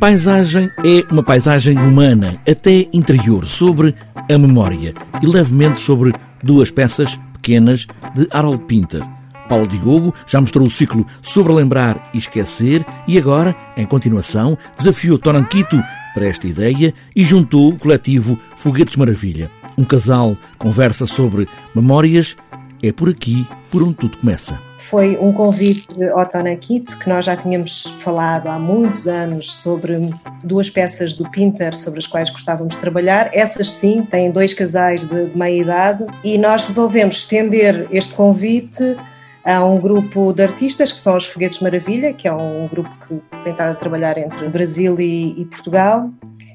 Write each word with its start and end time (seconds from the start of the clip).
paisagem 0.00 0.70
é 0.78 1.04
uma 1.12 1.22
paisagem 1.22 1.76
humana, 1.76 2.40
até 2.50 2.88
interior, 2.90 3.44
sobre 3.44 3.94
a 4.16 4.38
memória 4.38 4.94
e 5.20 5.26
levemente 5.26 5.78
sobre 5.78 6.14
duas 6.42 6.70
peças 6.70 7.20
pequenas 7.34 7.86
de 8.14 8.26
Harold 8.30 8.64
Pinter. 8.64 9.02
Paulo 9.46 9.68
Diogo 9.68 10.14
já 10.26 10.40
mostrou 10.40 10.66
o 10.66 10.70
ciclo 10.70 11.06
sobre 11.20 11.52
lembrar 11.52 12.10
e 12.14 12.18
esquecer 12.18 12.82
e 13.06 13.18
agora, 13.18 13.54
em 13.76 13.84
continuação, 13.84 14.56
desafiou 14.78 15.18
Tonanquito 15.18 15.78
para 16.14 16.26
esta 16.26 16.48
ideia 16.48 16.94
e 17.14 17.22
juntou 17.22 17.68
o 17.68 17.78
coletivo 17.78 18.38
Foguetes 18.56 18.96
Maravilha. 18.96 19.50
Um 19.76 19.84
casal 19.84 20.34
conversa 20.56 21.04
sobre 21.04 21.46
memórias. 21.74 22.36
É 22.82 22.92
por 22.92 23.08
aqui 23.10 23.46
por 23.70 23.82
onde 23.82 23.94
tudo 23.94 24.18
começa. 24.18 24.60
Foi 24.78 25.16
um 25.18 25.32
convite 25.32 25.86
de 25.94 26.10
Otona 26.10 26.56
Quito, 26.56 26.98
que 26.98 27.08
nós 27.08 27.26
já 27.26 27.36
tínhamos 27.36 27.84
falado 27.98 28.48
há 28.48 28.58
muitos 28.58 29.06
anos 29.06 29.54
sobre 29.54 30.00
duas 30.42 30.70
peças 30.70 31.14
do 31.14 31.30
Pinter 31.30 31.76
sobre 31.76 31.98
as 31.98 32.06
quais 32.06 32.30
gostávamos 32.30 32.74
de 32.74 32.80
trabalhar. 32.80 33.30
Essas 33.34 33.74
sim, 33.74 34.02
têm 34.02 34.30
dois 34.30 34.54
casais 34.54 35.04
de, 35.06 35.28
de 35.28 35.36
meia 35.36 35.60
idade 35.60 36.06
e 36.24 36.38
nós 36.38 36.64
resolvemos 36.64 37.16
estender 37.16 37.86
este 37.90 38.14
convite 38.14 38.96
a 39.44 39.64
um 39.64 39.78
grupo 39.78 40.32
de 40.32 40.42
artistas 40.42 40.92
que 40.92 40.98
são 40.98 41.16
os 41.16 41.26
Foguetes 41.26 41.60
Maravilha, 41.60 42.12
que 42.14 42.26
é 42.26 42.32
um 42.32 42.66
grupo 42.66 42.90
que 43.06 43.20
tem 43.44 43.52
estado 43.52 43.72
a 43.72 43.74
trabalhar 43.74 44.16
entre 44.16 44.48
Brasil 44.48 44.98
e, 44.98 45.40
e 45.40 45.44
Portugal 45.44 46.10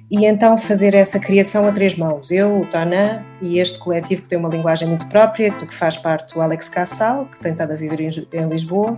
e 0.10 0.26
então 0.26 0.58
fazer 0.58 0.94
essa 0.94 1.20
criação 1.20 1.68
a 1.68 1.72
três 1.72 1.96
mãos. 1.96 2.32
Eu, 2.32 2.62
o 2.62 2.66
Tonan 2.66 3.24
e 3.42 3.60
este 3.60 3.80
coletivo 3.80 4.22
que 4.24 4.30
tem 4.30 4.38
uma 4.38 4.50
linguagem 4.50 4.88
muito 4.88 5.08
própria, 5.08 5.52
do 5.52 5.66
que 5.66 5.74
faz 5.74 5.98
parte 5.98 6.38
o 6.38 6.42
Alex 6.42 6.70
Cassal, 6.70 7.26
que 7.26 7.40
tem 7.40 7.52
estado 7.52 7.72
a 7.72 7.76
viver 7.76 8.00
em 8.02 8.50
Lisboa, 8.50 8.98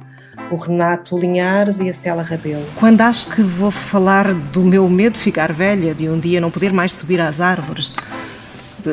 o 0.51 0.55
Renato 0.55 1.17
Linhares 1.17 1.79
e 1.79 1.87
a 1.87 1.93
Stella 1.93 2.23
Rabelo. 2.23 2.65
Quando 2.75 3.01
acho 3.01 3.29
que 3.29 3.41
vou 3.41 3.71
falar 3.71 4.33
do 4.33 4.63
meu 4.63 4.87
medo 4.89 5.13
de 5.13 5.19
ficar 5.19 5.51
velha, 5.51 5.93
de 5.95 6.07
um 6.09 6.19
dia 6.19 6.39
não 6.39 6.51
poder 6.51 6.71
mais 6.71 6.93
subir 6.93 7.19
às 7.19 7.41
árvores, 7.41 7.93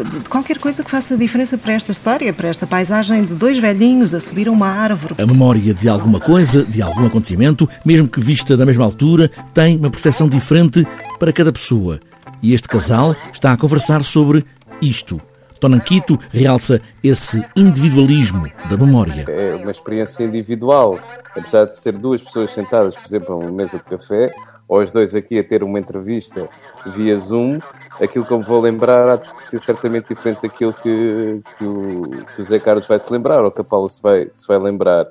de, 0.02 0.18
de, 0.18 0.28
qualquer 0.28 0.58
coisa 0.58 0.82
que 0.82 0.90
faça 0.90 1.16
diferença 1.16 1.56
para 1.56 1.74
esta 1.74 1.92
história, 1.92 2.32
para 2.32 2.48
esta 2.48 2.66
paisagem 2.66 3.24
de 3.24 3.34
dois 3.34 3.58
velhinhos 3.58 4.14
a 4.14 4.20
subir 4.20 4.48
a 4.48 4.50
uma 4.50 4.66
árvore. 4.66 5.14
A 5.18 5.26
memória 5.26 5.72
de 5.74 5.88
alguma 5.88 6.18
coisa, 6.18 6.64
de 6.64 6.82
algum 6.82 7.06
acontecimento, 7.06 7.68
mesmo 7.84 8.08
que 8.08 8.20
vista 8.20 8.56
da 8.56 8.66
mesma 8.66 8.84
altura, 8.84 9.30
tem 9.52 9.76
uma 9.76 9.90
percepção 9.90 10.28
diferente 10.28 10.86
para 11.18 11.32
cada 11.32 11.52
pessoa. 11.52 12.00
E 12.42 12.52
este 12.52 12.68
casal 12.68 13.14
está 13.32 13.52
a 13.52 13.56
conversar 13.56 14.02
sobre 14.02 14.44
isto. 14.80 15.20
Tonanquito 15.64 16.18
realça 16.30 16.78
esse 17.02 17.42
individualismo 17.56 18.46
da 18.68 18.76
memória. 18.76 19.24
É 19.26 19.54
uma 19.54 19.70
experiência 19.70 20.22
individual. 20.22 20.98
Apesar 21.34 21.64
de 21.64 21.74
ser 21.74 21.96
duas 21.96 22.22
pessoas 22.22 22.50
sentadas, 22.50 22.94
por 22.94 23.06
exemplo, 23.06 23.40
numa 23.40 23.50
mesa 23.50 23.78
de 23.78 23.84
café, 23.84 24.30
ou 24.68 24.82
os 24.82 24.92
dois 24.92 25.14
aqui 25.14 25.38
a 25.38 25.42
ter 25.42 25.64
uma 25.64 25.78
entrevista 25.78 26.50
via 26.88 27.16
Zoom, 27.16 27.60
aquilo 27.98 28.26
que 28.26 28.32
eu 28.32 28.40
me 28.40 28.44
vou 28.44 28.60
lembrar 28.60 29.08
há 29.08 29.16
de 29.16 29.26
ser 29.48 29.58
certamente 29.58 30.08
diferente 30.08 30.42
daquilo 30.42 30.74
que, 30.74 31.40
que, 31.56 31.64
o, 31.64 32.02
que 32.34 32.40
o 32.42 32.44
Zé 32.44 32.58
Carlos 32.58 32.86
vai 32.86 32.98
se 32.98 33.10
lembrar, 33.10 33.42
ou 33.42 33.50
que 33.50 33.62
a 33.62 33.64
Paula 33.64 33.88
se 33.88 34.02
vai, 34.02 34.28
se 34.34 34.46
vai 34.46 34.58
lembrar. 34.58 35.06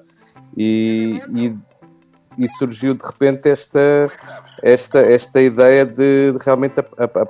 E, 0.56 1.20
e, 1.36 1.58
e 2.38 2.48
surgiu 2.48 2.94
de 2.94 3.04
repente 3.04 3.50
esta, 3.50 4.08
esta, 4.62 5.00
esta 5.00 5.42
ideia 5.42 5.84
de, 5.84 6.34
de 6.34 6.38
realmente 6.46 6.80
a, 6.80 6.84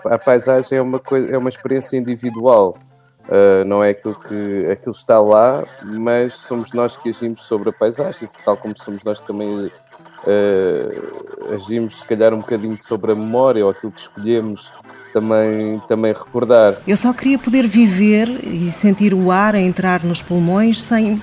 a, 0.10 0.16
a, 0.16 0.20
paisagem 0.20 0.78
é 0.78 0.82
uma, 0.82 1.00
coisa, 1.00 1.34
é 1.34 1.38
uma 1.38 1.48
experiência 1.48 1.96
individual. 1.96 2.78
Uh, 3.24 3.64
não 3.66 3.82
é 3.84 3.92
aquilo 3.92 4.16
que 4.16 4.68
aquilo 4.70 4.92
está 4.92 5.20
lá, 5.20 5.64
mas 5.82 6.34
somos 6.34 6.74
nós 6.74 6.98
que 6.98 7.10
agimos 7.10 7.46
sobre 7.46 7.70
a 7.70 7.74
paisagem, 7.74 8.28
tal 8.44 8.58
como 8.58 8.78
somos 8.78 9.02
nós 9.04 9.22
que 9.22 9.28
também 9.28 9.68
uh, 9.68 11.54
agimos, 11.54 12.00
se 12.00 12.06
calhar, 12.06 12.34
um 12.34 12.40
bocadinho 12.40 12.78
sobre 12.78 13.14
a 13.14 13.16
memória 13.16 13.64
ou 13.64 13.72
aquilo 13.72 13.94
que 13.94 14.02
escolhemos 14.02 14.72
também, 15.14 15.82
também 15.88 16.12
recordar. 16.12 16.76
Eu 16.88 16.98
só 16.98 17.14
queria 17.14 17.38
poder 17.38 17.68
viver 17.68 18.28
e 18.44 18.70
sentir 18.72 19.14
o 19.14 19.32
ar 19.32 19.56
a 19.56 19.62
entrar 19.62 20.04
nos 20.04 20.22
pulmões 20.22 20.84
sem 20.84 21.22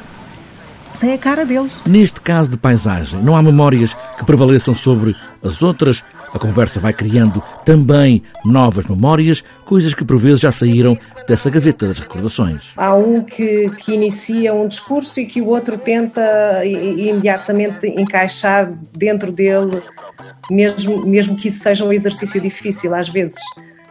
sem 0.94 1.12
a 1.12 1.18
cara 1.18 1.46
deles. 1.46 1.82
Neste 1.86 2.20
caso 2.20 2.50
de 2.50 2.58
paisagem, 2.58 3.22
não 3.22 3.36
há 3.36 3.42
memórias 3.42 3.94
que 4.18 4.24
prevaleçam 4.24 4.74
sobre 4.74 5.16
as 5.42 5.62
outras. 5.62 6.04
A 6.32 6.38
conversa 6.38 6.78
vai 6.78 6.92
criando 6.92 7.42
também 7.64 8.22
novas 8.44 8.86
memórias, 8.86 9.42
coisas 9.64 9.94
que 9.94 10.04
por 10.04 10.16
vezes 10.16 10.40
já 10.40 10.52
saíram 10.52 10.96
dessa 11.26 11.50
gaveta 11.50 11.88
das 11.88 11.98
recordações. 11.98 12.72
Há 12.76 12.94
um 12.94 13.22
que, 13.22 13.70
que 13.78 13.92
inicia 13.92 14.54
um 14.54 14.68
discurso 14.68 15.18
e 15.18 15.26
que 15.26 15.40
o 15.40 15.46
outro 15.46 15.76
tenta 15.76 16.22
imediatamente 16.64 17.86
encaixar 17.88 18.72
dentro 18.96 19.32
dele, 19.32 19.82
mesmo, 20.50 21.04
mesmo 21.04 21.36
que 21.36 21.48
isso 21.48 21.62
seja 21.62 21.84
um 21.84 21.92
exercício 21.92 22.40
difícil 22.40 22.94
às 22.94 23.08
vezes. 23.08 23.40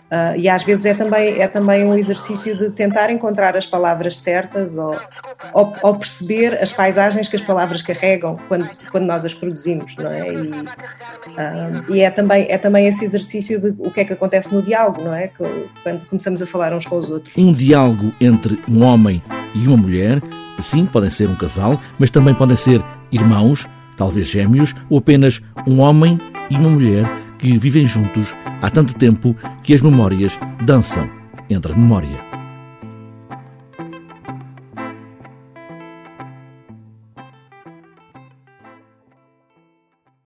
Uh, 0.10 0.36
e 0.40 0.50
às 0.50 0.64
vezes 0.64 0.86
é 0.86 0.94
também, 0.96 1.40
é 1.40 1.48
também 1.48 1.86
um 1.86 1.96
exercício 1.96 2.58
de 2.58 2.72
tentar 2.72 3.12
encontrar 3.12 3.56
as 3.56 3.68
palavras 3.68 4.18
certas 4.18 4.76
ou, 4.76 5.00
ou, 5.54 5.74
ou, 5.84 5.96
perceber 5.98 6.60
as 6.60 6.74
paisagens 6.74 7.28
que 7.28 7.36
as 7.36 7.44
palavras 7.44 7.84
carregam 7.84 8.36
quando, 8.48 8.68
quando 8.90 9.06
nós 9.06 9.24
as 9.24 9.36
produzimos, 9.36 9.96
não 9.98 10.10
é? 10.10 10.34
E, 10.34 10.50
uh, 10.50 11.94
e 11.94 12.02
é, 12.02 12.10
também, 12.10 12.48
é 12.50 12.58
também 12.58 12.88
esse 12.88 13.06
exercício 13.06 13.60
de 13.60 13.76
o 13.78 13.92
que 13.92 14.00
é 14.00 14.06
que 14.06 14.14
acontece 14.14 14.54
no 14.54 14.64
diálogo, 14.64 15.00
não 15.04 15.14
é? 15.14 15.28
Quando 15.84 16.04
começamos 16.08 16.42
a 16.42 16.48
falar 16.48 16.74
uns 16.74 16.88
com 16.88 16.98
os 16.98 17.12
outros. 17.12 17.38
Um 17.38 17.54
diálogo 17.54 18.12
entre 18.20 18.60
um 18.68 18.84
homem 18.84 19.22
e 19.54 19.68
uma 19.68 19.78
mulher, 19.78 20.20
sim, 20.58 20.88
podem 20.88 21.12
ser 21.12 21.30
um 21.30 21.36
casal, 21.36 21.80
mas 22.00 22.10
também 22.10 22.34
podem 22.34 22.58
ser 22.58 22.84
irmãos, 23.12 23.68
talvez 23.96 24.26
gêmeos, 24.26 24.74
ou 24.90 24.98
apenas 24.98 25.40
um 25.68 25.82
homem 25.82 26.20
e 26.50 26.56
uma 26.56 26.70
mulher 26.70 27.06
que 27.40 27.58
vivem 27.58 27.86
juntos 27.86 28.36
há 28.62 28.70
tanto 28.70 28.94
tempo 28.94 29.36
que 29.64 29.74
as 29.74 29.82
memórias 29.82 30.38
dançam 30.66 31.10
entre 31.50 31.72
a 31.74 31.76
memória. 31.76 32.29